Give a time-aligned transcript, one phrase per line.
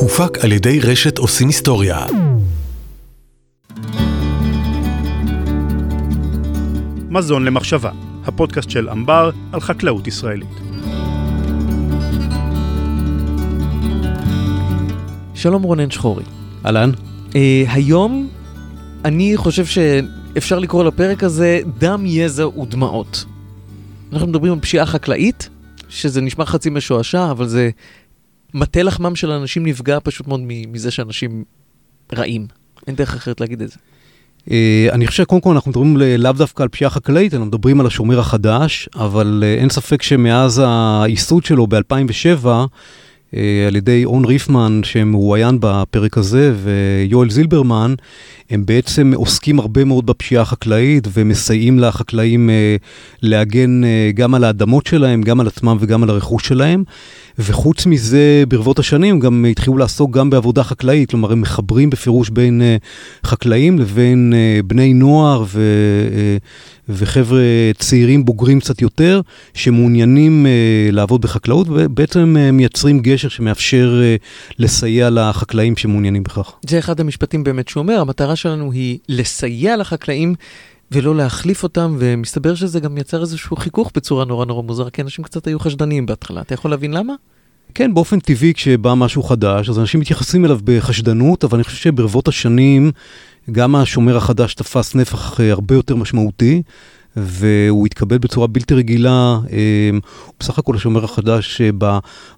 [0.00, 2.06] הופק על ידי רשת עושים היסטוריה.
[7.08, 7.90] מזון למחשבה,
[8.24, 10.48] הפודקאסט של אמבר על חקלאות ישראלית.
[15.34, 16.24] שלום רונן שחורי.
[16.66, 16.90] אהלן.
[17.30, 17.34] Uh,
[17.68, 18.28] היום
[19.04, 23.24] אני חושב שאפשר לקרוא לפרק הזה דם, יזע ודמעות.
[24.12, 25.48] אנחנו מדברים על פשיעה חקלאית,
[25.88, 27.70] שזה נשמע חצי משועשע, אבל זה
[28.54, 31.44] מטה לחמם של אנשים נפגע פשוט מאוד מזה שאנשים
[32.14, 32.46] רעים.
[32.86, 33.76] אין דרך אחרת להגיד את זה.
[34.48, 34.50] Uh,
[34.92, 38.18] אני חושב שקודם כל אנחנו מדברים לאו דווקא על פשיעה חקלאית, אנחנו מדברים על השומר
[38.18, 40.62] החדש, אבל uh, אין ספק שמאז
[41.02, 42.64] הייסוד שלו ב-2007, אה,
[43.66, 47.94] על ידי און ריפמן שמרואיין בפרק הזה ויואל זילברמן,
[48.50, 52.76] הם בעצם עוסקים הרבה מאוד בפשיעה החקלאית ומסייעים לחקלאים אה,
[53.22, 56.84] להגן אה, גם על האדמות שלהם, גם על עצמם וגם על הרכוש שלהם.
[57.38, 62.62] וחוץ מזה, ברבות השנים גם התחילו לעסוק גם בעבודה חקלאית, כלומר הם מחברים בפירוש בין
[63.24, 64.34] חקלאים לבין
[64.66, 65.62] בני נוער ו...
[66.88, 67.40] וחבר'ה
[67.78, 69.20] צעירים בוגרים קצת יותר,
[69.54, 76.52] שמעוניינים uh, לעבוד בחקלאות, ובעצם uh, מייצרים גשר שמאפשר uh, לסייע לחקלאים שמעוניינים בכך.
[76.66, 80.34] זה אחד המשפטים באמת שהוא אומר, המטרה שלנו היא לסייע לחקלאים.
[80.92, 85.24] ולא להחליף אותם, ומסתבר שזה גם יצר איזשהו חיכוך בצורה נורא נורא מוזרה, כי אנשים
[85.24, 86.40] קצת היו חשדניים בהתחלה.
[86.40, 87.14] אתה יכול להבין למה?
[87.74, 92.28] כן, באופן טבעי כשבא משהו חדש, אז אנשים מתייחסים אליו בחשדנות, אבל אני חושב שברבות
[92.28, 92.92] השנים
[93.52, 96.62] גם השומר החדש תפס נפח אה, הרבה יותר משמעותי,
[97.16, 99.38] והוא התקבל בצורה בלתי רגילה.
[99.52, 99.90] אה,
[100.40, 101.70] בסך הכל השומר החדש אה,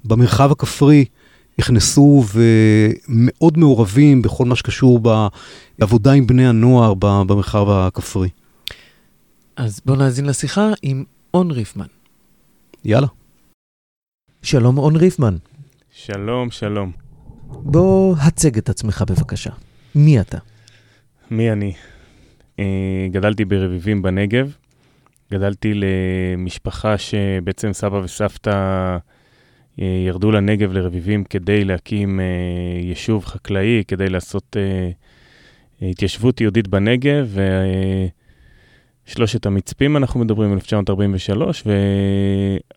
[0.04, 1.04] במרחב הכפרי
[1.58, 5.00] נכנסו ומאוד מעורבים בכל מה שקשור
[5.78, 8.28] בעבודה עם בני הנוער במרחב הכפרי.
[9.56, 11.86] אז בואו נאזין לשיחה עם און ריפמן.
[12.84, 13.06] יאללה.
[14.42, 15.36] שלום און ריפמן.
[15.92, 16.92] שלום, שלום.
[17.48, 19.50] בוא הצג את עצמך בבקשה.
[19.94, 20.38] מי אתה?
[21.30, 21.72] מי אני?
[22.58, 24.56] אה, גדלתי ברביבים בנגב.
[25.32, 28.50] גדלתי למשפחה שבעצם סבא וסבתא
[29.80, 32.24] אה, ירדו לנגב לרביבים כדי להקים אה,
[32.82, 34.56] יישוב חקלאי, כדי לעשות
[35.82, 37.36] התיישבות יהודית בנגב.
[39.06, 41.64] ושלושת המצפים, אנחנו מדברים, 1943,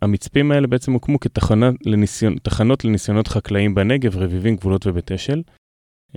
[0.01, 1.75] והמצפים האלה בעצם הוקמו כתחנות
[2.85, 5.41] לניסיונות חקלאיים בנגב, רביבים, גבולות ובית אשל.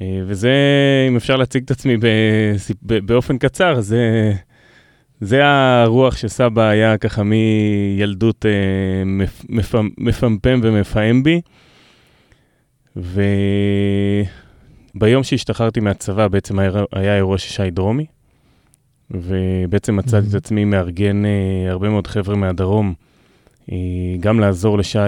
[0.01, 0.53] אה, וזה,
[1.09, 1.97] אם אפשר להציג את עצמי
[2.83, 4.33] באופן קצר, זה,
[5.21, 9.03] זה הרוח שסבא היה ככה מילדות אה,
[9.99, 11.41] מפמפם ומפעם בי.
[14.97, 18.07] וביום שהשתחררתי מהצבא בעצם היה, היה אירוע של שי דרומי,
[19.11, 20.35] ובעצם מצאתי את.
[20.35, 22.95] עצמי מארגן אה, הרבה מאוד חבר'ה מהדרום,
[24.21, 24.99] גם לעזור לשי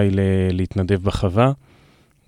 [0.51, 1.51] להתנדב בחווה.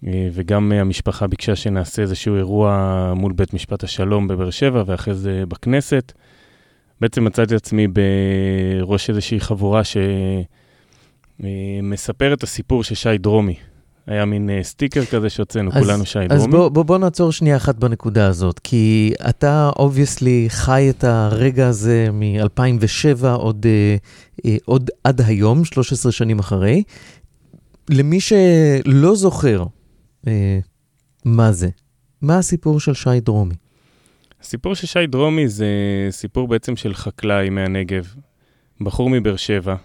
[0.08, 5.44] אה, וגם המשפחה ביקשה שנעשה איזשהו אירוע מול בית משפט השלום בבאר שבע, ואחרי זה
[5.48, 6.12] בכנסת.
[7.02, 9.82] בעצם מצאתי את עצמי בראש איזושהי חבורה
[11.40, 13.56] שמספר אה, את הסיפור של שי דרומי.
[14.08, 16.44] היה מין סטיקר כזה שהוצאנו, כולנו שי דרומי.
[16.44, 21.68] אז בוא, בוא, בוא נעצור שנייה אחת בנקודה הזאת, כי אתה obviously חי את הרגע
[21.68, 23.66] הזה מ-2007, עוד,
[24.66, 26.84] עוד עד היום, 13 שנים אחרי.
[27.90, 29.64] למי שלא זוכר,
[30.28, 30.60] אה,
[31.26, 31.70] מה זה?
[32.22, 33.56] מה הסיפור של שי דרומי?
[34.42, 35.68] הסיפור של שי דרומי זה
[36.10, 38.14] סיפור בעצם של חקלאי מהנגב,
[38.82, 39.76] בחור מבאר שבע.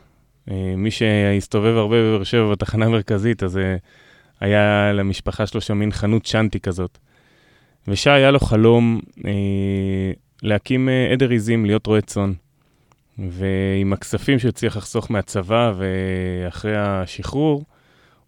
[0.50, 3.76] אה, מי שהסתובב הרבה בבאר שבע בתחנה המרכזית, אז אה,
[4.40, 6.98] היה למשפחה שלו שם מין חנות שאנטי כזאת.
[7.88, 9.32] ושי היה לו חלום אה,
[10.42, 12.32] להקים אה, עדר עיזים, להיות רועה צאן.
[13.18, 17.64] ועם הכספים שהוא הצליח לחסוך מהצבא ואחרי השחרור,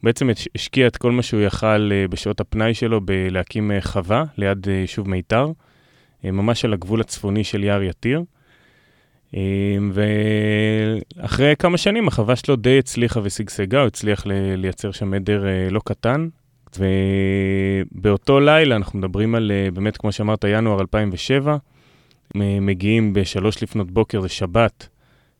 [0.03, 4.69] בעצם השקיע את כל מה שהוא יכל אה, בשעות הפנאי שלו בלהקים אה, חווה ליד
[4.69, 5.53] אה, יישוב מיתר,
[6.25, 8.23] ממש על הגבול הצפוני של יער יתיר.
[9.93, 14.27] ואחרי כמה שנים החווה שלו די הצליחה ושגשגה, הוא הצליח
[14.57, 16.29] לייצר שם עדר לא קטן.
[16.79, 21.57] ובאותו לילה, אנחנו מדברים על, באמת, כמו שאמרת, ינואר 2007,
[22.37, 24.89] מגיעים בשלוש לפנות בוקר, זה שבת,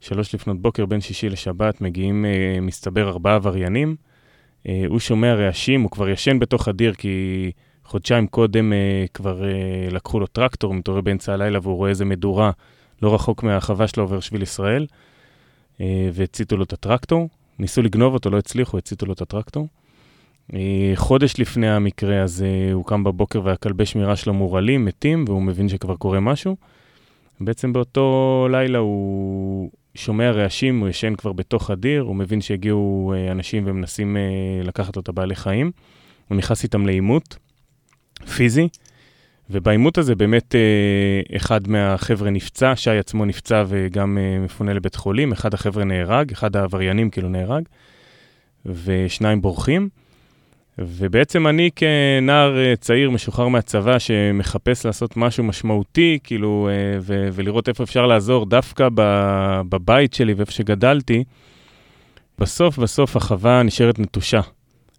[0.01, 2.25] שלוש לפנות בוקר, בין שישי לשבת, מגיעים,
[2.63, 3.97] מסתבר, ארבעה עבריינים.
[4.67, 7.51] אה, הוא שומע רעשים, הוא כבר ישן בתוך הדיר, כי
[7.85, 12.51] חודשיים קודם אה, כבר אה, לקחו לו טרקטור, מתעורר באמצע הלילה והוא רואה איזה מדורה
[13.03, 14.87] לא רחוק מהחווה שלו עובר שביל ישראל,
[16.13, 17.29] והציתו לו את הטרקטור.
[17.59, 19.69] ניסו לגנוב אותו, לא הצליחו, הציתו לו את הטרקטור.
[20.95, 25.97] חודש לפני המקרה הזה הוא קם בבוקר והכלבי שמירה שלו מורעלים, מתים, והוא מבין שכבר
[25.97, 26.57] קורה משהו.
[27.41, 33.33] בעצם באותו לילה הוא שומע רעשים, הוא ישן כבר בתוך הדיר, הוא מבין שהגיעו אה,
[33.33, 34.23] אנשים ומנסים אה,
[34.65, 35.71] לקחת לו את הבעלי חיים.
[36.29, 37.37] הוא נכנס איתם לעימות
[38.37, 38.69] פיזי,
[39.51, 45.55] ובעימות הזה באמת אה, אחד מהחבר'ה נפצע, שי עצמו נפצע וגם מפונה לבית חולים, אחד
[45.55, 47.63] החבר'ה נהרג, אחד העבריינים כאילו נהרג,
[48.67, 49.89] ושניים בורחים.
[50.79, 57.69] ובעצם אני כנער אה, צעיר משוחרר מהצבא שמחפש לעשות משהו משמעותי, כאילו, אה, ו- ולראות
[57.69, 61.25] איפה אפשר לעזור דווקא ב- בבית שלי ואיפה שגדלתי,
[62.39, 64.41] בסוף בסוף החווה נשארת נטושה.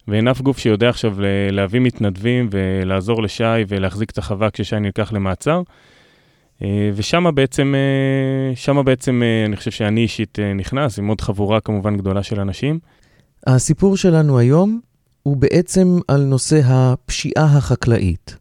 [0.08, 1.16] ואין אף גוף שיודע עכשיו
[1.52, 5.62] להביא מתנדבים ולעזור לשי ולהחזיק את החווה כששי נלקח למעצר.
[6.64, 7.76] אה, ושם בעצם,
[8.56, 12.80] שם בעצם אני חושב שאני אישית נכנס, עם עוד חבורה כמובן גדולה של אנשים.
[13.48, 14.80] הסיפור שלנו היום
[15.24, 18.38] הוא בעצם על נושא הפשיעה החקלאית.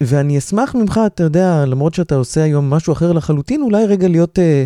[0.00, 4.38] ואני אשמח ממך, אתה יודע, למרות שאתה עושה היום משהו אחר לחלוטין, אולי רגע להיות
[4.38, 4.64] אה,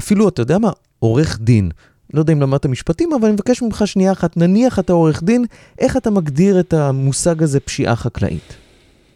[0.00, 1.70] אפילו, אתה יודע מה, עורך דין.
[2.14, 5.44] לא יודע אם למדת משפטים, אבל אני מבקש ממך שנייה אחת, נניח אתה עורך דין,
[5.78, 8.56] איך אתה מגדיר את המושג הזה פשיעה חקלאית?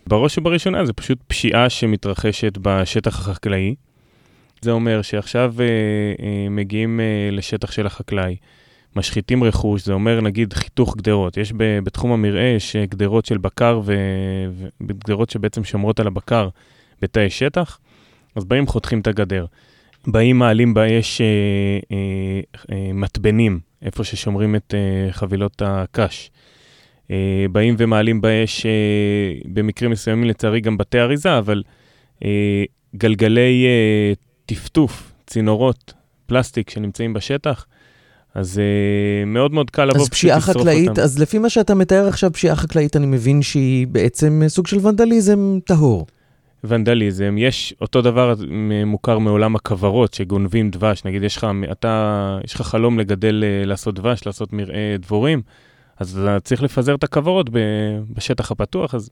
[0.06, 3.74] בראש ובראשונה זה פשוט פשיעה שמתרחשת בשטח החקלאי.
[4.60, 8.36] זה אומר שעכשיו אה, אה, מגיעים אה, לשטח של החקלאי.
[8.96, 11.36] משחיתים רכוש, זה אומר נגיד חיתוך גדרות.
[11.36, 13.80] יש ב, בתחום המרעה, יש אה, גדרות של בקר
[14.80, 16.48] וגדרות שבעצם שומרות על הבקר
[17.02, 17.78] בתאי שטח,
[18.36, 19.46] אז באים חותכים את הגדר.
[20.06, 21.26] באים מעלים באש אה,
[21.92, 22.40] אה,
[22.72, 26.30] אה, מתבנים, איפה ששומרים את אה, חבילות הקש.
[27.10, 28.70] אה, באים ומעלים באש, אה,
[29.44, 31.62] במקרים מסוימים לצערי גם בתי אריזה, אבל
[32.24, 32.64] אה,
[32.96, 34.12] גלגלי אה,
[34.46, 35.92] טפטוף, צינורות,
[36.26, 37.66] פלסטיק שנמצאים בשטח,
[38.34, 40.58] אז uh, מאוד מאוד קל לבוא פשוט לשרוף אותם.
[40.58, 44.42] אז פשיעה חקלאית, אז לפי מה שאתה מתאר עכשיו, פשיעה חקלאית, אני מבין שהיא בעצם
[44.48, 46.06] סוג של ונדליזם טהור.
[46.64, 48.34] ונדליזם, יש אותו דבר
[48.86, 53.94] מוכר מעולם הכוורות, שגונבים דבש, נגיד יש לך, אתה, יש לך חלום לגדל, אה, לעשות
[53.94, 55.42] דבש, לעשות מרעה דבורים,
[55.98, 57.50] אז אתה צריך לפזר את הכוורות
[58.10, 59.10] בשטח הפתוח, אז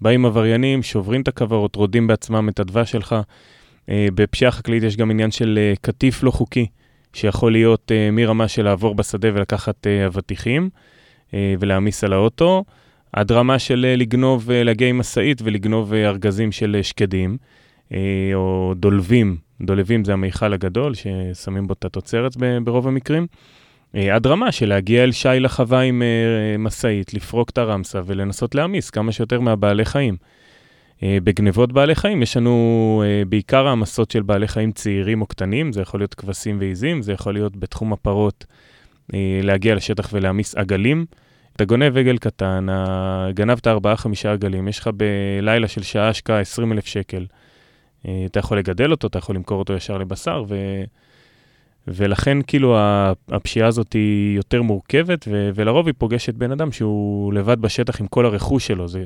[0.00, 3.16] באים עבריינים, שוברים את הכוורות, רודים בעצמם את הדבש שלך.
[3.88, 6.66] אה, בפשיעה חקלאית יש גם עניין של קטיף לא חוקי.
[7.12, 10.70] שיכול להיות uh, מרמה של לעבור בשדה ולקחת uh, אבטיחים
[11.30, 12.64] uh, ולהעמיס על האוטו,
[13.12, 17.36] עד רמה של לגנוב, להגיע עם משאית ולגנוב ארגזים של שקדים,
[18.34, 23.26] או דולבים, דולבים זה המיכל הגדול ששמים בו את התוצרת ברוב המקרים.
[23.94, 26.02] עד רמה של להגיע אל שי לחווה עם
[26.58, 30.16] משאית, לפרוק את הרמסה ולנסות להעמיס כמה שיותר מהבעלי חיים.
[31.02, 35.72] אה, בגנבות בעלי חיים יש לנו אה, בעיקר העמסות של בעלי חיים צעירים או קטנים,
[35.72, 38.46] זה יכול להיות כבשים ועיזים, זה יכול להיות בתחום הפרות
[39.14, 41.06] אה, להגיע לשטח ולהעמיס עגלים.
[41.56, 42.66] אתה גונב עגל קטן,
[43.34, 43.70] גנבת 4-5
[44.28, 47.26] עגלים, יש לך בלילה של שעה השקעה 20 אלף שקל.
[48.26, 50.56] אתה יכול לגדל אותו, אתה יכול למכור אותו ישר לבשר, ו...
[51.88, 52.76] ולכן כאילו
[53.28, 55.50] הפשיעה הזאת היא יותר מורכבת, ו...
[55.54, 58.88] ולרוב היא פוגשת בן אדם שהוא לבד בשטח עם כל הרכוש שלו.
[58.88, 59.04] זה...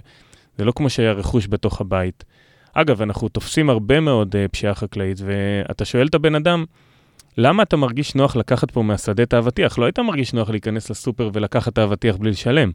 [0.59, 2.25] זה לא כמו שהיה רכוש בתוך הבית.
[2.73, 6.65] אגב, אנחנו תופסים הרבה מאוד uh, פשיעה חקלאית, ואתה שואל את הבן אדם,
[7.39, 9.79] למה אתה מרגיש נוח לקחת פה מהשדה את האבטיח?
[9.79, 12.71] לא היית מרגיש נוח להיכנס לסופר ולקחת את האבטיח בלי לשלם.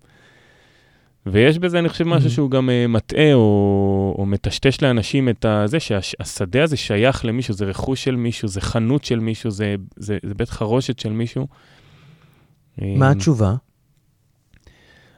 [1.25, 5.79] ויש בזה, אני חושב, משהו שהוא גם uh, מטעה או, או מטשטש לאנשים את זה
[5.79, 10.33] שהשדה הזה שייך למישהו, זה רכוש של מישהו, זה חנות של מישהו, זה, זה, זה
[10.33, 11.47] בית חרושת של מישהו.
[12.81, 13.55] מה התשובה?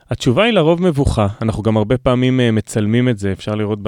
[0.09, 3.79] התשובה היא לרוב מבוכה, אנחנו גם הרבה פעמים uh, מצלמים את זה, אפשר לראות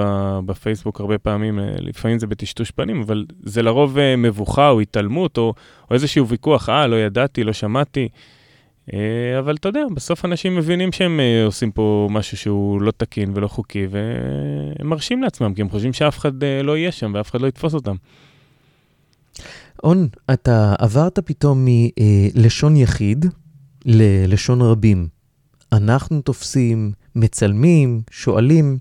[0.46, 5.38] בפייסבוק הרבה פעמים, uh, לפעמים זה בטשטוש פנים, אבל זה לרוב uh, מבוכה או התעלמות
[5.38, 5.54] או,
[5.90, 8.08] או איזשהו ויכוח, אה, לא ידעתי, לא שמעתי.
[9.38, 13.86] אבל אתה יודע, בסוף אנשים מבינים שהם עושים פה משהו שהוא לא תקין ולא חוקי,
[13.90, 16.32] והם מרשים לעצמם, כי הם חושבים שאף אחד
[16.64, 17.96] לא יהיה שם ואף אחד לא יתפוס אותם.
[19.84, 23.26] און, אתה עברת פתאום מלשון יחיד
[23.84, 25.21] ללשון רבים.
[25.72, 28.78] אנחנו תופסים, מצלמים, שואלים,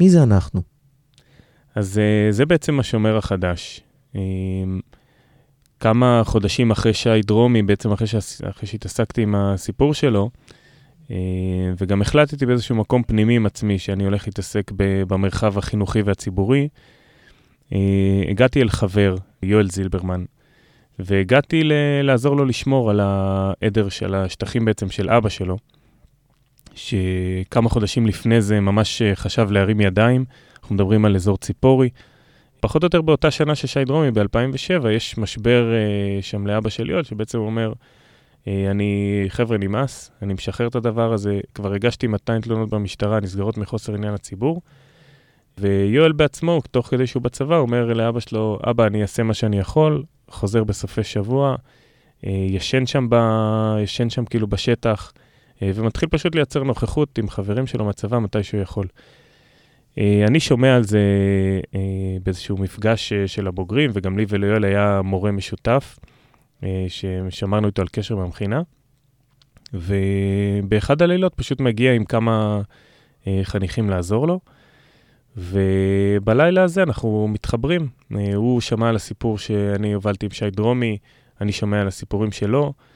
[0.00, 0.62] מי זה אנחנו?
[1.74, 3.80] אז אה, זה בעצם השומר החדש.
[4.16, 4.20] אה,
[5.80, 8.14] כמה חודשים אחרי שי דרומי, בעצם אחרי, ש...
[8.50, 10.30] אחרי שהתעסקתי עם הסיפור שלו,
[11.10, 11.16] אה,
[11.78, 16.68] וגם החלטתי באיזשהו מקום פנימי עם עצמי שאני הולך להתעסק במרחב החינוכי והציבורי,
[18.30, 20.24] הגעתי אל חבר, יואל זילברמן,
[20.98, 25.56] והגעתי ל- לעזור לו לשמור על העדר של השטחים בעצם של אבא שלו.
[26.74, 30.24] שכמה חודשים לפני זה ממש אה, חשב להרים ידיים,
[30.62, 31.88] אנחנו מדברים על אזור ציפורי.
[32.60, 37.02] פחות או יותר באותה שנה ששי דרומי, ב-2007, יש משבר uh, שם לאבא של יואל,
[37.02, 42.40] שבעצם הוא אומר, uh, אני, חבר'ה, נמאס, אני משחרר את הדבר הזה, כבר הגשתי 200
[42.40, 44.62] תלונות במשטרה, נסגרות מחוסר עניין לציבור.
[45.58, 50.02] ויואל בעצמו, תוך כדי שהוא בצבא, אומר לאבא שלו, אבא, אני אעשה מה שאני יכול,
[50.28, 51.56] חוזר בסופי שבוע,
[52.22, 53.16] ישן שם, ב...
[53.82, 55.31] ישן שם כאילו בשטח, אה,
[55.74, 58.86] ומתחיל פשוט לייצר נוכחות עם חברים שלו מהצבא מתי שהוא יכול.
[59.98, 61.00] אה, אני שומע על זה
[61.74, 61.80] אה,
[62.22, 65.98] באיזשהו מפגש אה, של הבוגרים, וגם לי וליואל היה מורה משותף,
[66.64, 68.62] אה, ששמרנו איתו על קשר מהמכינה.
[69.74, 72.62] ובאחד הלילות פשוט מגיע עם כמה
[73.26, 74.40] אה, חניכים לעזור לו.
[75.36, 77.88] ובלילה הזה אנחנו מתחברים.
[78.16, 80.98] אה, הוא שמע על הסיפור שאני הובלתי עם שי דרומי,
[81.40, 82.91] אני שומע על הסיפורים שלו, אה,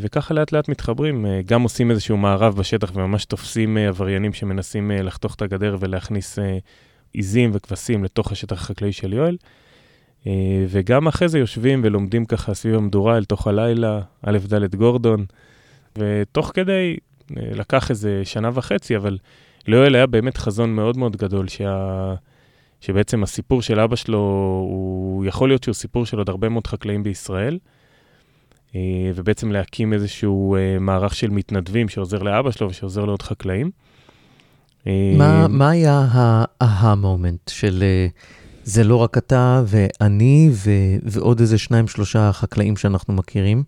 [0.00, 1.26] וככה לאט לאט מתחברים.
[1.26, 6.38] אה, גם עושים איזשהו מערב בשטח וממש תופסים עבריינים שמנסים לחתוך את הגדר ולהכניס
[7.12, 9.36] עיזים וכבשים לתוך השטח החקלאי של יואל.
[10.68, 15.24] וגם אחרי זה יושבים ולומדים ככה סביב המדורה אל תוך הלילה, א' ד' גורדון,
[15.98, 16.96] ותוך כדי
[17.30, 19.18] לקח איזה שנה וחצי, אבל
[19.66, 22.14] ליואל היה באמת חזון מאוד מאוד גדול, שה...
[22.80, 24.18] שבעצם הסיפור של אבא שלו,
[24.70, 27.79] הוא יכול להיות שהוא סיפור של עוד הרבה מאוד חקלאים בישראל, אה,
[29.14, 33.70] ובעצם להקים איזשהו אה, מערך של מתנדבים שעוזר לאבא שלו ושעוזר לעוד חקלאים.
[34.86, 36.06] אה, מה, מה היה
[36.60, 37.84] ההה מומנט של
[38.64, 40.70] זה לא רק אתה ואני ו,
[41.02, 43.62] ועוד איזה שניים, שלושה חקלאים שאנחנו מכירים?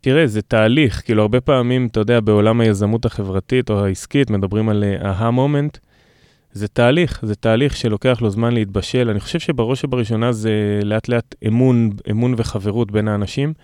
[0.00, 4.84] תראה, זה תהליך, כאילו הרבה פעמים, אתה יודע, בעולם היזמות החברתית או העסקית, מדברים על
[5.04, 5.78] אהה מומנט.
[6.52, 9.10] זה תהליך, זה תהליך שלוקח לו זמן להתבשל.
[9.10, 13.62] אני חושב שבראש ובראשונה זה לאט לאט אמון, אמון וחברות בין האנשים, אה,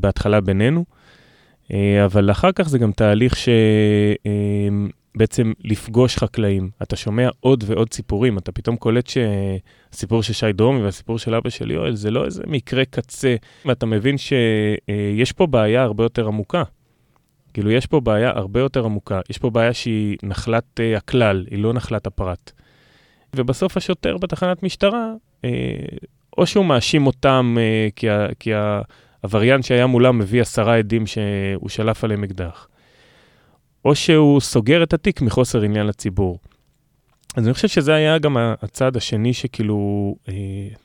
[0.00, 0.84] בהתחלה בינינו,
[1.72, 3.48] אה, אבל אחר כך זה גם תהליך ש...
[4.26, 4.68] אה,
[5.64, 6.70] לפגוש חקלאים.
[6.82, 11.50] אתה שומע עוד ועוד סיפורים, אתה פתאום קולט שהסיפור של שי דרומי והסיפור של אבא
[11.50, 16.62] של יואל זה לא איזה מקרה קצה, ואתה מבין שיש פה בעיה הרבה יותר עמוקה.
[17.54, 19.20] כאילו, יש פה בעיה הרבה יותר עמוקה.
[19.30, 22.52] יש פה בעיה שהיא נחלת uh, הכלל, היא לא נחלת הפרט.
[23.36, 25.46] ובסוף השוטר בתחנת משטרה, uh,
[26.38, 28.50] או שהוא מאשים אותם uh, כי, ה, כי
[29.28, 32.68] העבריין שהיה מולם מביא עשרה עדים שהוא שלף עליהם אקדח.
[33.84, 36.38] או שהוא סוגר את התיק מחוסר עניין לציבור.
[37.36, 40.34] אז אני חושב שזה היה גם הצעד השני שכאילו, אה,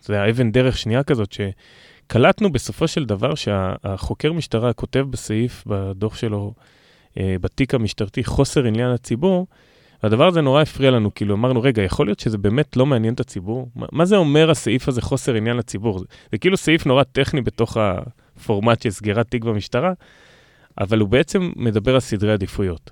[0.01, 6.15] זה היה אבן דרך שנייה כזאת, שקלטנו בסופו של דבר שהחוקר משטרה כותב בסעיף, בדוח
[6.15, 6.53] שלו,
[7.17, 9.47] אה, בתיק המשטרתי, חוסר עניין לציבור,
[10.03, 13.19] והדבר הזה נורא הפריע לנו, כאילו אמרנו, רגע, יכול להיות שזה באמת לא מעניין את
[13.19, 13.69] הציבור?
[13.75, 15.99] מה, מה זה אומר הסעיף הזה, חוסר עניין לציבור?
[15.99, 17.77] זה, זה כאילו סעיף נורא טכני בתוך
[18.43, 19.93] הפורמט של סגירת תיק במשטרה,
[20.81, 22.91] אבל הוא בעצם מדבר על סדרי עדיפויות.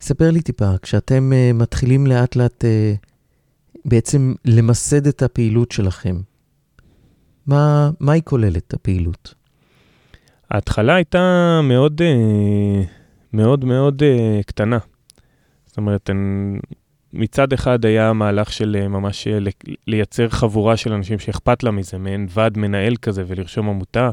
[0.00, 3.06] ספר לי טיפה, כשאתם uh, מתחילים לאט לאט uh,
[3.84, 6.20] בעצם למסד את הפעילות שלכם,
[7.46, 9.34] מה, מה היא כוללת, הפעילות?
[10.50, 12.86] ההתחלה הייתה מאוד, uh,
[13.32, 14.78] מאוד מאוד uh, קטנה.
[15.66, 16.10] זאת אומרת,
[17.12, 19.28] מצד אחד היה מהלך של ממש
[19.86, 24.10] לייצר חבורה של אנשים שאכפת לה מזה, מעין ועד מנהל כזה ולרשום עמותה.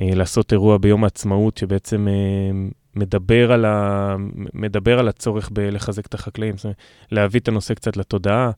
[0.00, 4.16] אה, לעשות אירוע ביום העצמאות שבעצם אה, מדבר על, ה,
[4.54, 6.76] מדבר על הצורך בלחזק את החקלאים, זאת אומרת,
[7.12, 8.50] להביא את הנושא קצת לתודעה.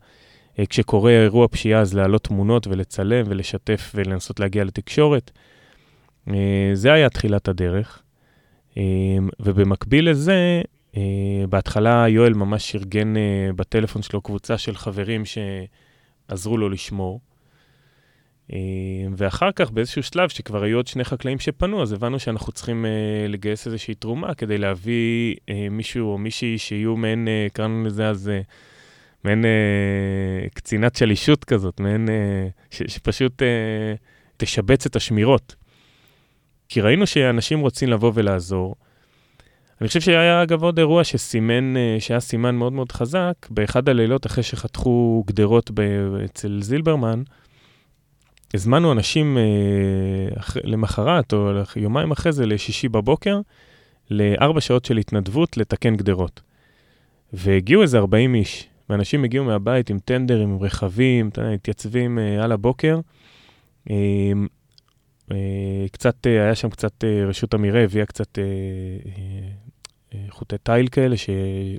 [0.59, 5.31] אה, כשקורה אירוע פשיעה, אז להעלות תמונות ולצלם ולשתף ולנסות להגיע לתקשורת.
[6.75, 8.03] זה היה תחילת הדרך.
[9.41, 10.63] ובמקביל לזה,
[11.49, 13.15] בהתחלה יואל ממש ארגן
[13.57, 17.21] בטלפון שלו קבוצה של חברים שעזרו לו לשמור.
[18.53, 18.59] אה,
[19.17, 23.29] ואחר כך, באיזשהו שלב, שכבר היו עוד שני חקלאים שפנו, אז הבנו שאנחנו צריכים uh,
[23.29, 28.31] לגייס איזושהי תרומה כדי להביא uh, מישהו או מישהי שיהיו מעין, קראנו לזה אז,
[29.25, 29.45] מעין
[30.55, 32.09] קצינת שלישות כזאת, מעין,
[32.71, 33.43] שפשוט
[34.37, 35.55] תשבץ את השמירות.
[36.69, 38.75] כי ראינו שאנשים רוצים לבוא ולעזור.
[39.81, 44.43] אני חושב שהיה אגב עוד אירוע שסימן, שהיה סימן מאוד מאוד חזק, באחד הלילות אחרי
[44.43, 45.71] שחתכו גדרות
[46.25, 47.23] אצל זילברמן,
[48.55, 49.43] הזמנו אנשים אה.
[50.65, 53.41] למחרת, או יומיים אחרי זה, לשישי בבוקר,
[54.11, 56.41] לארבע שעות של התנדבות לתקן גדרות.
[57.33, 63.01] והגיעו איזה 40 איש, ואנשים הגיעו מהבית עם טנדרים, עם רכבים, התייצבים אה, על הבוקר.
[63.91, 63.97] אה,
[65.33, 68.45] אה, קצת, אה, היה שם קצת, אה, רשות המרעה הביאה קצת אה,
[70.15, 71.31] אה, חוטי תיל כאלה, ש...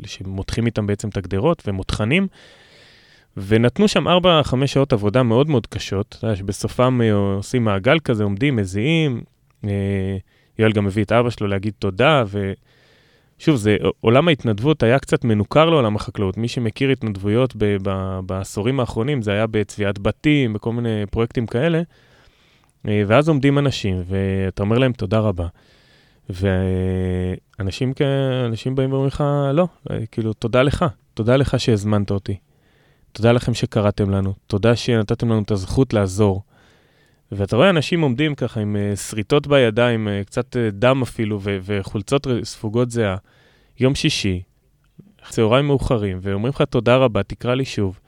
[0.05, 2.27] שמותחים איתם בעצם את הגדרות, ומותחנים.
[3.37, 4.11] ונתנו שם 4-5
[4.65, 9.21] שעות עבודה מאוד מאוד קשות, אתה יודע, שבסופם אה, עושים מעגל כזה, עומדים, מזיעים.
[9.65, 10.17] אה,
[10.59, 12.23] יואל גם הביא את אבא שלו להגיד תודה,
[13.37, 16.37] ושוב, זה, עולם ההתנדבות היה קצת מנוכר לעולם החקלאות.
[16.37, 21.81] מי שמכיר התנדבויות ב, ב, בעשורים האחרונים, זה היה בצביעת בתים, בכל מיני פרויקטים כאלה,
[22.87, 25.47] אה, ואז עומדים אנשים, ואתה אומר להם תודה רבה.
[26.29, 27.93] ואנשים
[28.45, 29.23] אנשים באים ואומרים לך,
[29.53, 29.67] לא,
[30.11, 32.50] כאילו, תודה לך, תודה לך שהזמנת אותי.
[33.11, 36.41] תודה לכם שקראתם לנו, תודה שנתתם לנו את הזכות לעזור.
[37.31, 41.57] ואתה רואה אנשים עומדים ככה עם uh, שריטות בידיים, uh, קצת uh, דם אפילו, ו-
[41.63, 43.17] וחולצות ספוגות זהה,
[43.79, 44.41] יום שישי,
[45.29, 47.99] צהריים מאוחרים, ואומרים לך תודה רבה, תקרא לי שוב.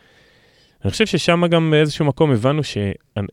[0.83, 2.77] אני חושב ששם גם באיזשהו מקום הבנו ש,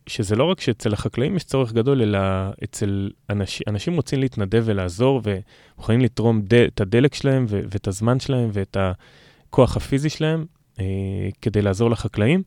[0.06, 2.18] שזה לא רק שאצל החקלאים יש צורך גדול, אלא
[2.64, 8.20] אצל אנשים, אנשים רוצים להתנדב ולעזור, ומוכנים לתרום ד, את הדלק שלהם ו, ואת הזמן
[8.20, 10.59] שלהם ואת הכוח הפיזי שלהם אה,
[11.42, 12.42] כדי לעזור לחקלאים.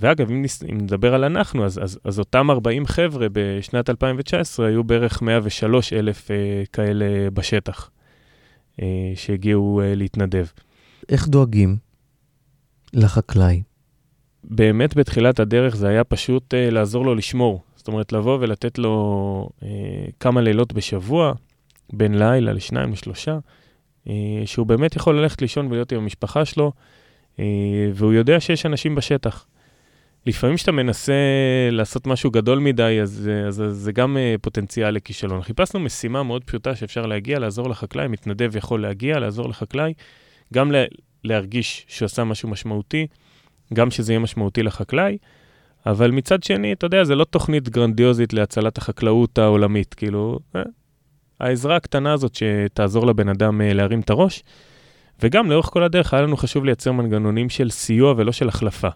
[0.00, 4.84] ואגב, אם, אם נדבר על אנחנו, אז, אז, אז אותם 40 חבר'ה בשנת 2019 היו
[4.84, 7.90] בערך 103 אלף אה, כאלה בשטח
[8.82, 10.46] אה, שהגיעו אה, להתנדב.
[11.08, 11.76] איך דואגים
[12.92, 13.62] לחקלאי?
[14.44, 17.62] באמת בתחילת הדרך זה היה פשוט אה, לעזור לו לשמור.
[17.76, 19.68] זאת אומרת, לבוא ולתת לו אה,
[20.20, 21.32] כמה לילות בשבוע,
[21.92, 23.38] בין לילה לשניים לשלושה,
[24.08, 26.99] אה, שהוא באמת יכול ללכת לישון ולהיות עם המשפחה שלו, אה,
[27.94, 29.46] והוא יודע שיש אנשים בשטח.
[30.26, 31.12] לפעמים כשאתה מנסה
[31.70, 35.42] לעשות משהו גדול מדי, אז, אז, אז זה גם uh, פוטנציאל לכישלון.
[35.42, 39.92] חיפשנו משימה מאוד פשוטה שאפשר להגיע, לעזור לחקלאי, מתנדב יכול להגיע, לעזור לחקלאי,
[40.54, 40.84] גם לה,
[41.24, 43.06] להרגיש שהוא עשה משהו משמעותי,
[43.74, 45.18] גם שזה יהיה משמעותי לחקלאי,
[45.86, 50.62] אבל מצד שני, אתה יודע, זה לא תוכנית גרנדיוזית להצלת החקלאות העולמית, כאילו, אה,
[51.40, 54.42] העזרה הקטנה הזאת שתעזור לבן אדם uh, להרים את הראש,
[55.22, 58.88] וגם לאורך כל הדרך היה לנו חשוב לייצר מנגנונים של סיוע ולא של החלפה.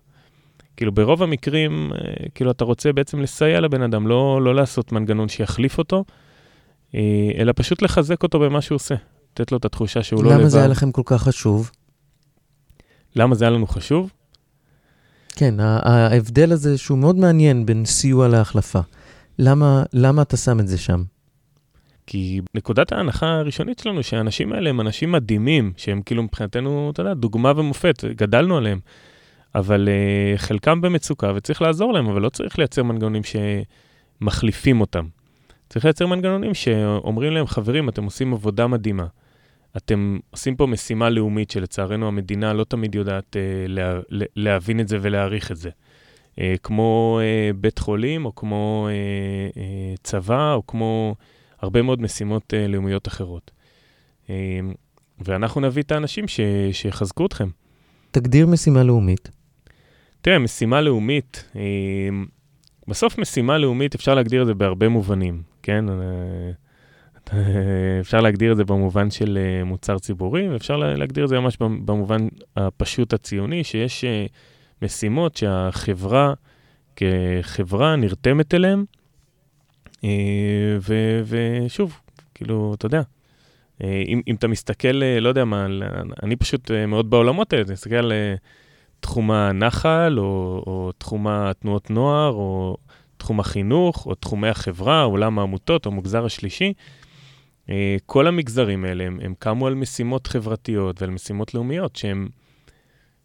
[0.76, 1.98] כאילו ברוב המקרים, אה,
[2.34, 6.04] כאילו אתה רוצה בעצם לסייע לבן אדם, לא, לא לעשות מנגנון שיחליף אותו,
[6.94, 7.00] אה,
[7.38, 8.94] אלא פשוט לחזק אותו במה שהוא עושה,
[9.32, 10.40] לתת לו את התחושה שהוא לא לבד.
[10.40, 11.70] למה זה היה לכם כל כך חשוב?
[13.16, 14.10] למה זה היה לנו חשוב?
[15.36, 18.80] כן, ההבדל הזה שהוא מאוד מעניין בין סיוע להחלפה.
[19.38, 21.02] למה, למה אתה שם את זה שם?
[22.06, 27.14] כי נקודת ההנחה הראשונית שלנו שהאנשים האלה הם אנשים מדהימים, שהם כאילו מבחינתנו, אתה יודע,
[27.14, 28.78] דוגמה ומופת, גדלנו עליהם.
[29.54, 33.22] אבל uh, חלקם במצוקה וצריך לעזור להם, אבל לא צריך לייצר מנגנונים
[34.20, 35.06] שמחליפים אותם.
[35.68, 39.06] צריך לייצר מנגנונים שאומרים להם, חברים, אתם עושים עבודה מדהימה.
[39.76, 44.00] אתם עושים פה משימה לאומית שלצערנו המדינה לא תמיד יודעת uh, לה,
[44.36, 45.70] להבין את זה ולהעריך את זה.
[45.70, 49.58] Uh, כמו uh, בית חולים, או כמו uh, uh,
[50.02, 51.14] צבא, או כמו
[51.64, 53.50] הרבה מאוד משימות uh, לאומיות אחרות.
[54.26, 54.30] Uh,
[55.20, 56.40] ואנחנו נביא את האנשים ש,
[56.72, 57.48] שיחזקו אתכם.
[58.10, 59.30] תגדיר משימה לאומית.
[60.20, 61.62] תראה, משימה לאומית, אה,
[62.88, 65.84] בסוף משימה לאומית אפשר להגדיר את זה בהרבה מובנים, כן?
[65.88, 66.50] אה,
[68.00, 72.28] אפשר להגדיר את זה במובן של אה, מוצר ציבורי, ואפשר להגדיר את זה ממש במובן
[72.56, 74.04] הפשוט הציוני, שיש
[74.82, 76.34] משימות שהחברה
[76.96, 78.84] כחברה נרתמת אליהן,
[81.26, 82.00] ושוב,
[82.34, 83.02] כאילו, אתה יודע,
[83.82, 85.66] אם, אם אתה מסתכל, לא יודע מה,
[86.22, 88.12] אני פשוט מאוד בעולמות האלה, אני מסתכל על
[89.00, 92.76] תחום הנחל, או, או תחום התנועות נוער, או
[93.16, 96.72] תחום החינוך, או תחומי החברה, עולם העמותות, או המגזר השלישי.
[97.70, 102.28] אה, כל המגזרים האלה, הם, הם קמו על משימות חברתיות ועל משימות לאומיות, שהם,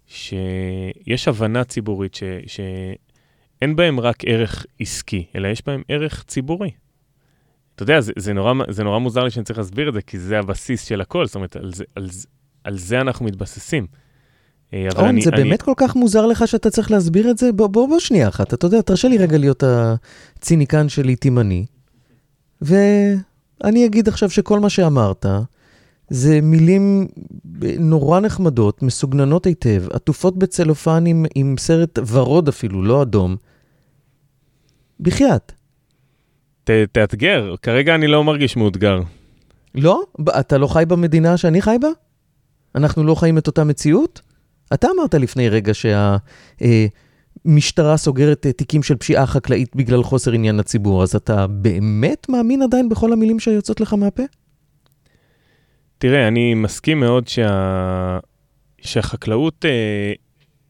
[0.07, 2.59] שיש הבנה ציבורית ש,
[3.59, 6.71] שאין בהם רק ערך עסקי, אלא יש בהם ערך ציבורי.
[7.75, 10.19] אתה יודע, זה, זה, נורא, זה נורא מוזר לי שאני צריך להסביר את זה, כי
[10.19, 12.09] זה הבסיס של הכל, זאת אומרת, על זה, על,
[12.63, 13.87] על זה אנחנו מתבססים.
[14.73, 15.43] אה, אורן, זה אני...
[15.43, 17.51] באמת כל כך מוזר לך שאתה צריך להסביר את זה?
[17.51, 21.65] בוא, בוא, בוא שנייה אחת, אתה יודע, תרשה לי רגע להיות הציניקן שלי תימני,
[22.61, 25.25] ואני אגיד עכשיו שכל מה שאמרת,
[26.09, 27.07] זה מילים
[27.79, 33.35] נורא נחמדות, מסוגננות היטב, עטופות בצלופן עם, עם סרט ורוד אפילו, לא אדום.
[34.99, 35.51] בחייאת.
[36.63, 39.01] ת, תאתגר, כרגע אני לא מרגיש מאותגר.
[39.75, 40.03] לא?
[40.39, 41.87] אתה לא חי במדינה שאני חי בה?
[42.75, 44.21] אנחנו לא חיים את אותה מציאות?
[44.73, 45.71] אתה אמרת לפני רגע
[47.45, 52.61] שהמשטרה סוגרת אה, תיקים של פשיעה חקלאית בגלל חוסר עניין לציבור, אז אתה באמת מאמין
[52.61, 54.23] עדיין בכל המילים שיוצאות לך מהפה?
[55.97, 58.19] תראה, אני מסכים מאוד שה...
[58.81, 60.13] שהחקלאות, אה,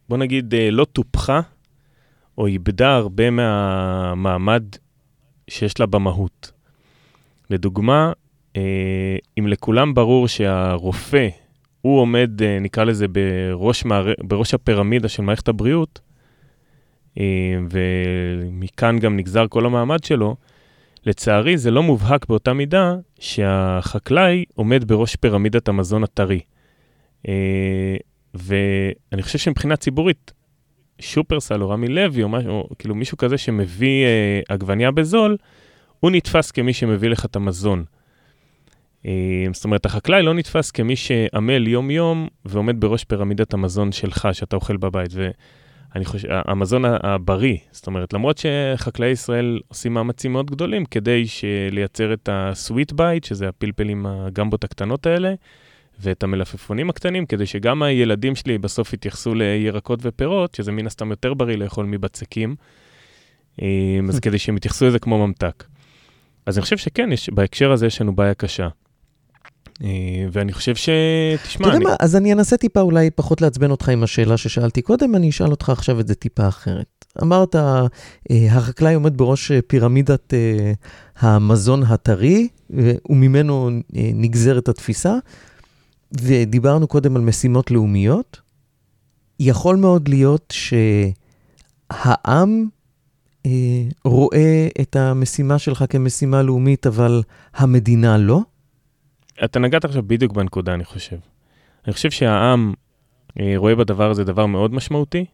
[0.09, 1.41] בוא נגיד, אה, לא טופחה
[2.39, 4.63] או איבדה הרבה מהמעמד
[5.49, 6.51] שיש לה במהות.
[7.49, 8.11] לדוגמה,
[9.39, 11.27] אם לכולם ברור שהרופא
[11.81, 14.13] הוא עומד, אה, נקרא לזה, בראש, מער...
[14.23, 15.99] בראש הפירמידה של מערכת הבריאות,
[17.19, 17.23] אה,
[17.71, 20.35] ומכאן גם נגזר כל המעמד שלו,
[21.05, 26.39] לצערי זה לא מובהק באותה מידה שהחקלאי עומד בראש פירמידת המזון הטרי.
[27.27, 27.95] אה,
[28.33, 30.31] ואני חושב שמבחינה ציבורית,
[30.99, 34.05] שופרסל או רמי לוי או משהו, כאילו מישהו כזה שמביא
[34.49, 35.37] עגבנייה בזול,
[35.99, 37.83] הוא נתפס כמי שמביא לך את המזון.
[39.05, 44.55] אה, זאת אומרת, החקלאי לא נתפס כמי שעמל יום-יום ועומד בראש פירמידת המזון שלך, שאתה
[44.55, 45.11] אוכל בבית.
[45.95, 51.25] אני חושב, המזון הבריא, זאת אומרת, למרות שחקלאי ישראל עושים מאמצים מאוד גדולים כדי
[51.71, 55.33] לייצר את ה-sweet bite, שזה הפלפלים, הגמבות הקטנות האלה,
[56.01, 61.33] ואת המלפפונים הקטנים, כדי שגם הילדים שלי בסוף יתייחסו לירקות ופירות, שזה מן הסתם יותר
[61.33, 62.55] בריא לאכול מבצקים,
[64.09, 65.63] אז כדי שהם יתייחסו לזה כמו ממתק.
[66.45, 68.67] אז אני חושב שכן, יש, בהקשר הזה יש לנו בעיה קשה.
[70.31, 70.89] ואני חושב ש...
[71.43, 71.85] תשמע, אתה יודע אני...
[71.85, 75.51] מה, אז אני אנסה טיפה אולי פחות לעצבן אותך עם השאלה ששאלתי קודם, אני אשאל
[75.51, 77.05] אותך עכשיו את זה טיפה אחרת.
[77.21, 77.85] אמרת, אה,
[78.51, 80.71] החקלאי עומד בראש אה, פירמידת אה,
[81.19, 85.13] המזון הטרי, וממנו נגזרת התפיסה,
[86.11, 88.41] ודיברנו קודם על משימות לאומיות.
[89.39, 90.53] יכול מאוד להיות
[91.93, 92.67] שהעם
[93.45, 98.41] אה, רואה את המשימה שלך כמשימה לאומית, אבל המדינה לא?
[99.45, 101.17] אתה נגעת עכשיו בדיוק בנקודה, אני חושב.
[101.85, 102.73] אני חושב שהעם
[103.39, 105.25] אה, רואה בדבר הזה דבר מאוד משמעותי,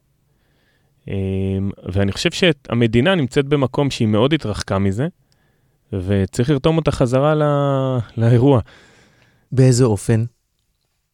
[1.10, 1.14] אה,
[1.94, 5.08] ואני חושב שהמדינה נמצאת במקום שהיא מאוד התרחקה מזה,
[5.94, 7.46] וצריך לרתום אותה חזרה לא,
[8.18, 8.60] לאירוע.
[9.52, 10.26] באיזה אופן?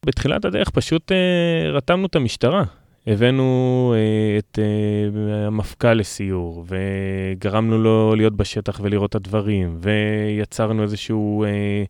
[0.06, 2.64] בתחילת הדרך פשוט אה, רתמנו את המשטרה.
[3.06, 11.44] הבאנו אה, את אה, המפכ"ל לסיור, וגרמנו לו להיות בשטח ולראות את הדברים, ויצרנו איזשהו
[11.44, 11.84] אה,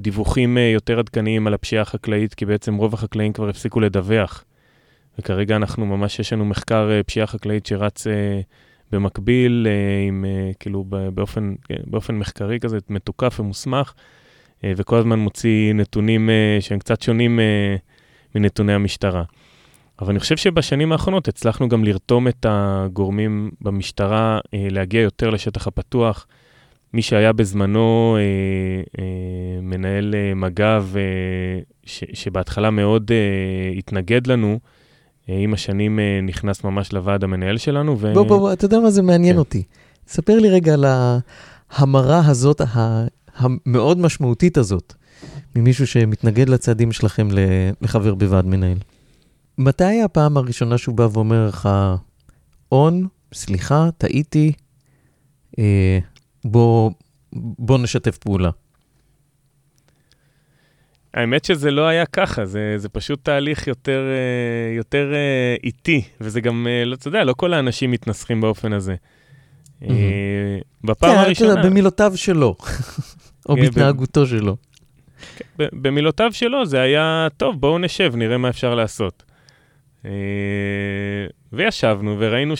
[0.00, 4.44] דיווחים אה, יותר עדכניים על הפשיעה החקלאית, כי בעצם רוב החקלאים כבר הפסיקו לדווח.
[5.18, 8.40] וכרגע אנחנו ממש, יש לנו מחקר אה, פשיעה חקלאית שרץ אה,
[8.92, 13.92] במקביל, אה, עם, אה, כאילו באופן, אה, באופן מחקרי כזה, מתוקף ומוסמך,
[14.64, 17.76] וכל הזמן מוציא נתונים אה, שהם קצת שונים אה,
[18.34, 19.22] מנתוני המשטרה.
[20.00, 25.66] אבל אני חושב שבשנים האחרונות הצלחנו גם לרתום את הגורמים במשטרה אה, להגיע יותר לשטח
[25.66, 26.26] הפתוח.
[26.94, 31.02] מי שהיה בזמנו אה, אה, מנהל אה, מג"ב, אה,
[31.84, 34.58] ש, שבהתחלה מאוד אה, התנגד לנו,
[35.28, 37.96] אה, עם השנים אה, נכנס ממש לוועד המנהל שלנו.
[37.98, 38.14] ו...
[38.14, 39.38] בוא, בוא, בוא, אתה יודע מה זה מעניין כן.
[39.38, 39.62] אותי.
[40.08, 40.84] ספר לי רגע על
[41.70, 42.60] ההמרה הזאת,
[43.36, 44.94] המאוד משמעותית הזאת,
[45.56, 47.28] ממישהו שמתנגד לצעדים שלכם
[47.80, 48.78] לחבר בוועד מנהל.
[49.58, 51.68] מתי הפעם הראשונה שהוא בא ואומר לך,
[52.72, 54.52] און, סליחה, טעיתי,
[55.58, 55.98] אה,
[56.44, 56.90] בוא,
[57.32, 58.50] בוא נשתף פעולה?
[61.14, 66.40] האמת שזה לא היה ככה, זה, זה פשוט תהליך יותר, אה, יותר אה, איטי, וזה
[66.40, 68.94] גם, לא, אתה יודע, לא כל האנשים מתנסחים באופן הזה.
[69.82, 69.86] Mm-hmm.
[70.84, 71.54] בפעם כן, הראשונה...
[71.54, 72.56] כן, במילותיו שלו,
[73.48, 74.56] או בהתנהגותו שלו.
[75.58, 79.22] במילותיו שלו זה היה, טוב, בואו נשב, נראה מה אפשר לעשות.
[80.06, 80.10] אה,
[81.52, 82.54] וישבנו וראינו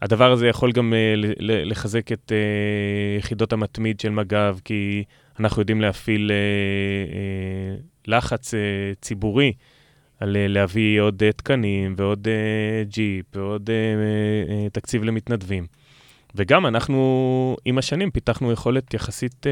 [0.00, 2.32] שהדבר אה, הזה יכול גם אה, לחזק את
[3.18, 5.04] יחידות המתמיד של מג"ב, כי
[5.40, 6.30] אנחנו יודעים להפעיל
[8.06, 8.54] לחץ
[9.00, 9.52] ציבורי
[10.20, 12.28] על להביא עוד תקנים ועוד
[12.82, 13.70] ג'יפ ועוד
[14.72, 15.66] תקציב למתנדבים.
[16.34, 19.46] וגם אנחנו עם השנים פיתחנו יכולת יחסית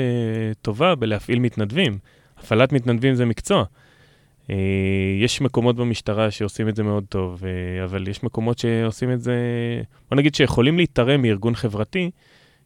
[0.63, 1.99] טובה בלהפעיל מתנדבים.
[2.39, 3.65] הפעלת מתנדבים זה מקצוע.
[4.51, 4.57] אה,
[5.21, 9.35] יש מקומות במשטרה שעושים את זה מאוד טוב, אה, אבל יש מקומות שעושים את זה,
[10.11, 12.11] בוא נגיד שיכולים להתערם מארגון חברתי,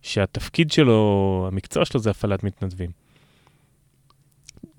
[0.02, 2.90] שהתפקיד שלו, המקצוע שלו זה הפעלת מתנדבים.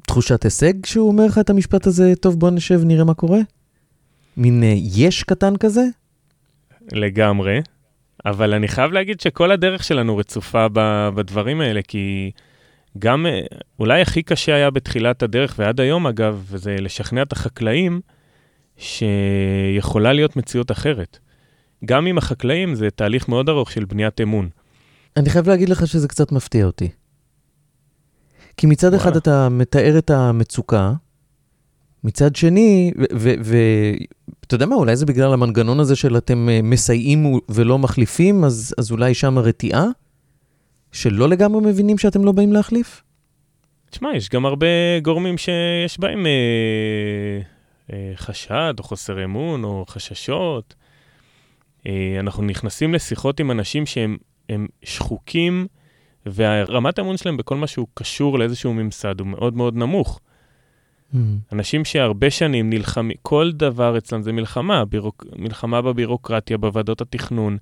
[0.01, 3.39] תחושת הישג כשהוא אומר לך את המשפט הזה, טוב בוא נשב נראה מה קורה?
[4.37, 5.83] מין אה, יש קטן כזה?
[6.91, 7.59] לגמרי,
[8.25, 10.67] אבל אני חייב להגיד שכל הדרך שלנו רצופה
[11.13, 12.31] בדברים האלה, כי...
[12.99, 13.41] גם אה,
[13.79, 18.01] אולי הכי קשה היה בתחילת הדרך, ועד היום אגב, וזה לשכנע את החקלאים
[18.77, 21.19] שיכולה להיות מציאות אחרת.
[21.85, 24.49] גם עם החקלאים זה תהליך מאוד ארוך של בניית אמון.
[25.17, 26.89] אני חייב להגיד לך שזה קצת מפתיע אותי.
[28.57, 29.03] כי מצד וואלה.
[29.03, 30.93] אחד אתה מתאר את המצוקה,
[32.03, 32.91] מצד שני,
[34.43, 38.75] ואתה יודע מה, אולי זה בגלל המנגנון הזה של אתם אה, מסייעים ולא מחליפים, אז,
[38.77, 39.85] אז אולי שם הרתיעה?
[40.91, 43.03] שלא לגמרי מבינים שאתם לא באים להחליף?
[43.89, 47.41] תשמע, יש גם הרבה גורמים שיש בהם אה,
[47.93, 50.75] אה, חשד, או חוסר אמון, או חששות.
[51.87, 55.67] אה, אנחנו נכנסים לשיחות עם אנשים שהם שחוקים,
[56.35, 60.19] ורמת האמון שלהם בכל מה שהוא קשור לאיזשהו ממסד הוא מאוד מאוד נמוך.
[61.13, 61.17] Mm.
[61.51, 67.57] אנשים שהרבה שנים נלחמים, כל דבר אצלם זה מלחמה, בירוק, מלחמה בבירוקרטיה, בוועדות התכנון.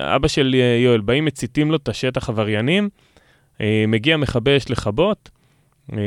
[0.00, 2.88] אבא של יואל, באים, מציתים לו את השטח עבריינים,
[3.60, 5.30] אה, מגיע מכבי אש לכבות,
[5.92, 5.98] אה,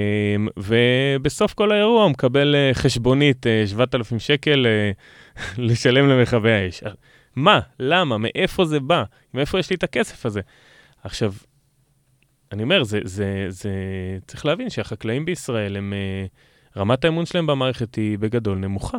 [0.57, 4.65] ובסוף כל האירוע הוא מקבל אה, חשבונית 7,000 שקל
[5.57, 6.83] לשלם למכבי האש.
[7.35, 7.59] מה?
[7.79, 8.17] למה?
[8.17, 9.03] מאיפה זה בא?
[9.33, 10.41] מאיפה יש לי את הכסף הזה?
[11.03, 11.33] עכשיו,
[12.53, 13.71] אני אומר, זה, זה, זה,
[14.27, 15.93] צריך להבין שהחקלאים בישראל, הם,
[16.77, 18.97] רמת האמון שלהם במערכת היא בגדול נמוכה.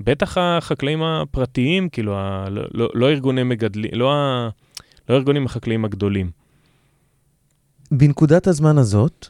[0.00, 4.48] בטח החקלאים הפרטיים, כאילו, ה, לא, לא, לא ארגוני מגדלים, לא, ה,
[5.08, 6.30] לא ארגונים החקלאים הגדולים.
[7.90, 9.28] בנקודת הזמן הזאת,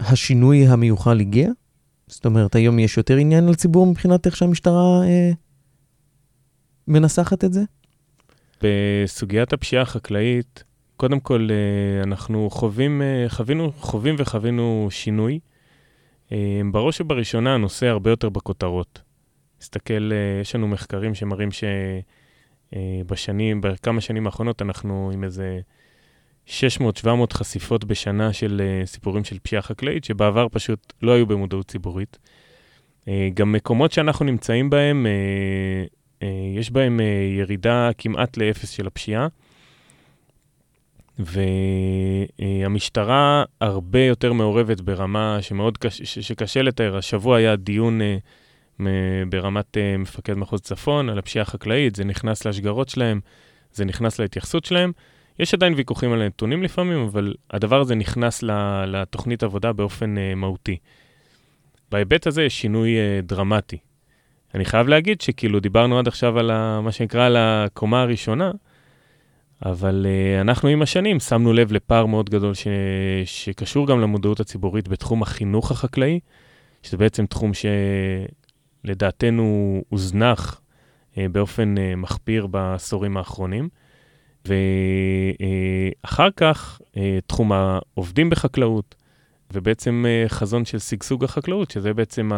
[0.00, 1.50] השינוי המיוחל הגיע?
[2.06, 5.30] זאת אומרת, היום יש יותר עניין לציבור מבחינת איך שהמשטרה אה,
[6.88, 7.62] מנסחת את זה?
[8.62, 10.64] בסוגיית הפשיעה החקלאית,
[11.02, 15.40] קודם כל, אה, אנחנו חווים, אה, חווינו, חווים וחווינו שינוי.
[16.32, 19.02] אה, בראש ובראשונה, הנושא הרבה יותר בכותרות.
[19.60, 21.48] נסתכל, יש לנו מחקרים שמראים
[22.72, 25.60] שבשנים, בכמה שנים האחרונות, אנחנו עם איזה
[26.46, 26.50] 600-700
[27.32, 32.18] חשיפות בשנה של סיפורים של פשיעה חקלאית, שבעבר פשוט לא היו במודעות ציבורית.
[33.34, 35.06] גם מקומות שאנחנו נמצאים בהם,
[36.54, 37.00] יש בהם
[37.38, 39.28] ירידה כמעט לאפס של הפשיעה.
[42.38, 46.96] והמשטרה הרבה יותר מעורבת ברמה שמאוד קשה, שקשה לתאר.
[46.96, 48.16] השבוע היה דיון אה,
[49.28, 53.20] ברמת אה, מפקד מחוז צפון על הפשיעה החקלאית, זה נכנס להשגרות שלהם,
[53.72, 54.92] זה נכנס להתייחסות שלהם.
[55.38, 58.42] יש עדיין ויכוחים על הנתונים לפעמים, אבל הדבר הזה נכנס
[58.86, 60.76] לתוכנית עבודה באופן אה, מהותי.
[61.90, 63.78] בהיבט הזה יש שינוי דרמטי.
[64.54, 68.50] אני חייב להגיד שכאילו דיברנו עד עכשיו על ה, מה שנקרא על הקומה הראשונה,
[69.64, 72.66] אבל uh, אנחנו עם השנים שמנו לב לפער מאוד גדול ש...
[73.24, 76.20] שקשור גם למודעות הציבורית בתחום החינוך החקלאי,
[76.82, 77.52] שזה בעצם תחום
[78.84, 80.60] שלדעתנו הוזנח
[81.14, 83.68] uh, באופן uh, מחפיר בעשורים האחרונים.
[84.44, 88.94] ואחר uh, כך uh, תחום העובדים בחקלאות,
[89.52, 92.30] ובעצם uh, חזון של שגשוג החקלאות, שזה בעצם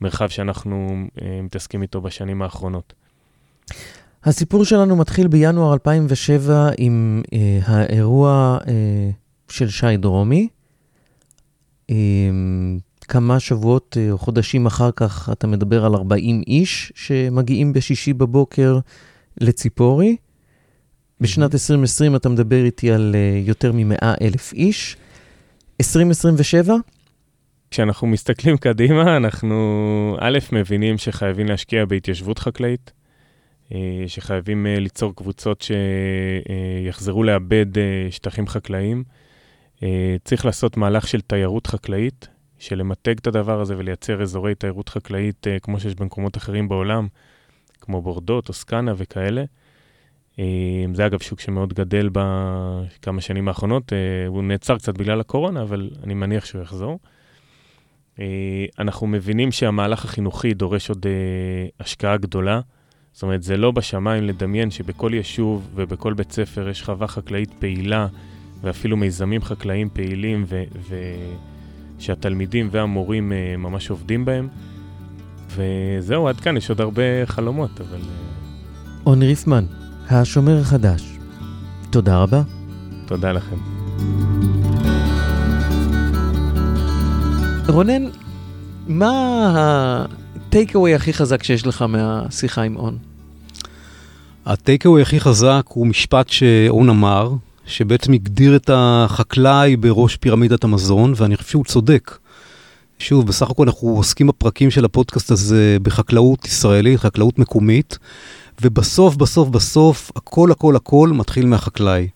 [0.00, 2.92] המרחב שאנחנו uh, מתעסקים איתו בשנים האחרונות.
[4.26, 9.10] הסיפור שלנו מתחיל בינואר 2007 עם אה, האירוע אה,
[9.48, 10.48] של שי דרומי.
[11.90, 11.96] אה,
[13.00, 18.78] כמה שבועות או אה, חודשים אחר כך אתה מדבר על 40 איש שמגיעים בשישי בבוקר
[19.40, 20.16] לציפורי.
[21.20, 24.96] בשנת 2020 אתה מדבר איתי על אה, יותר מ-100 אלף איש.
[25.80, 26.76] 2027?
[27.70, 32.95] כשאנחנו מסתכלים קדימה, אנחנו א', מבינים שחייבים להשקיע בהתיישבות חקלאית.
[33.72, 35.64] אה, שחייבים אה, ליצור קבוצות
[36.84, 39.04] שיחזרו לאבד אה, שטחים חקלאיים.
[40.24, 45.46] צריך לעשות מהלך של תיירות חקלאית, של למתג את הדבר הזה ולייצר אזורי תיירות חקלאית
[45.62, 47.08] כמו שיש במקומות אחרים בעולם,
[47.80, 49.44] כמו בורדו, טוסקנה וכאלה.
[50.94, 53.92] זה אגב שוק שמאוד גדל בכמה שנים האחרונות,
[54.26, 56.98] הוא נעצר קצת בגלל הקורונה, אבל אני מניח שהוא יחזור.
[58.78, 61.06] אנחנו מבינים שהמהלך החינוכי דורש עוד
[61.80, 62.60] השקעה גדולה.
[63.16, 68.06] זאת אומרת, זה לא בשמיים לדמיין שבכל יישוב ובכל בית ספר יש חווה חקלאית פעילה,
[68.60, 70.46] ואפילו מיזמים חקלאיים פעילים,
[71.98, 74.48] ושהתלמידים והמורים uh, ממש עובדים בהם.
[75.48, 77.98] וזהו, עד כאן, יש עוד הרבה חלומות, אבל...
[79.06, 79.24] און uh...
[79.24, 79.64] ריפמן,
[80.10, 81.18] השומר החדש,
[81.90, 82.42] תודה רבה.
[83.06, 83.56] תודה לכם.
[87.68, 88.02] רונן,
[88.88, 90.06] מה
[90.48, 92.98] הטייק-אווי הכי חזק שיש לך מהשיחה עם און?
[94.46, 97.32] הטייק-אווי הכי חזק הוא משפט שאון אמר,
[97.66, 102.18] שבעצם הגדיר את החקלאי בראש פירמידת המזון, ואני חושב שהוא צודק.
[102.98, 107.98] שוב, בסך הכל אנחנו עוסקים בפרקים של הפודקאסט הזה בחקלאות ישראלית, חקלאות מקומית,
[108.62, 112.08] ובסוף, בסוף, בסוף, הכל, הכל, הכל מתחיל מהחקלאי.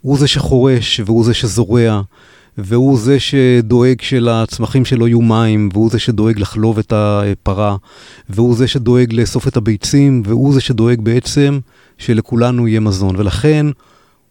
[0.00, 2.02] הוא זה שחורש, והוא זה שזורע,
[2.58, 7.76] והוא זה שדואג שלצמחים שלו יהיו מים, והוא זה שדואג לחלוב את הפרה,
[8.28, 11.58] והוא זה שדואג לאסוף את הביצים, והוא זה שדואג בעצם
[11.98, 13.16] שלכולנו יהיה מזון.
[13.16, 13.66] ולכן,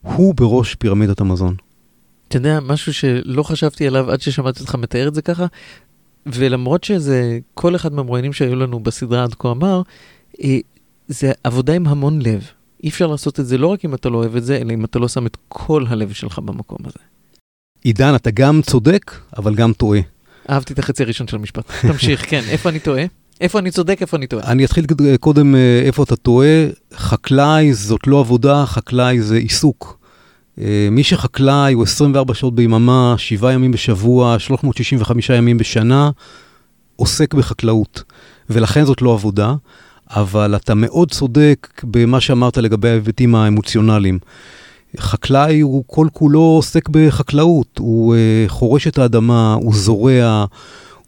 [0.01, 1.55] הוא בראש פירמידת המזון.
[2.27, 5.45] אתה יודע, משהו שלא חשבתי עליו עד ששמעתי אותך מתאר את זה ככה,
[6.25, 9.81] ולמרות שזה, כל אחד מהמרואיינים שהיו לנו בסדרה עד כה אמר,
[10.43, 10.57] אה,
[11.07, 12.43] זה עבודה עם המון לב.
[12.83, 14.85] אי אפשר לעשות את זה לא רק אם אתה לא אוהב את זה, אלא אם
[14.85, 16.99] אתה לא שם את כל הלב שלך במקום הזה.
[17.83, 19.99] עידן, אתה גם צודק, אבל גם טועה.
[20.49, 21.71] אהבתי את החצי הראשון של המשפט.
[21.91, 23.03] תמשיך, כן, איפה אני טועה?
[23.41, 24.51] איפה אני צודק, איפה אני טועה?
[24.51, 24.85] אני אתחיל
[25.19, 26.65] קודם אה, איפה אתה טועה.
[26.93, 29.99] חקלאי זאת לא עבודה, חקלאי זה עיסוק.
[30.61, 36.09] אה, מי שחקלאי הוא 24 שעות ביממה, 7 ימים בשבוע, 365 ימים בשנה,
[36.95, 38.03] עוסק בחקלאות.
[38.49, 39.53] ולכן זאת לא עבודה,
[40.09, 44.19] אבל אתה מאוד צודק במה שאמרת לגבי ההיבטים האמוציונליים.
[44.99, 50.45] חקלאי הוא כל כולו עוסק בחקלאות, הוא uh, חורש את האדמה, הוא זורע,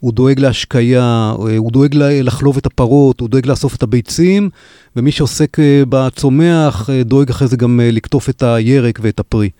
[0.00, 4.50] הוא דואג להשקיה, uh, הוא דואג לחלוב את הפרות, הוא דואג לאסוף את הביצים,
[4.96, 9.50] ומי שעוסק uh, בצומח דואג אחרי זה גם לקטוף את הירק ואת הפרי.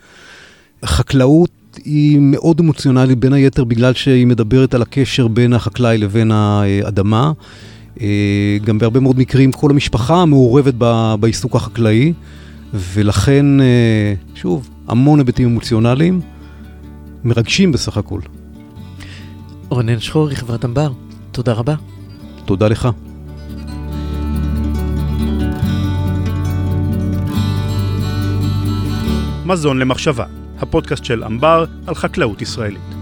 [0.85, 1.51] חקלאות
[1.85, 7.33] היא מאוד אמוציונלית, בין היתר בגלל שהיא מדברת על הקשר בין החקלאי לבין האדמה.
[8.01, 10.75] אה, גם בהרבה מאוד מקרים כל המשפחה מעורבת
[11.21, 12.13] בעיסוק החקלאי,
[12.75, 16.21] ולכן, אה, שוב, המון היבטים אמוציונליים,
[17.25, 18.21] מרגשים בסך הכל.
[19.69, 20.93] רונן שחורי, חברת אמבר,
[21.33, 21.75] תודה רבה.
[22.45, 22.89] תודה לך.
[29.45, 30.25] מזון למחשבה,
[30.59, 32.98] הפודקאסט של אמבר על חקלאות ישראלית.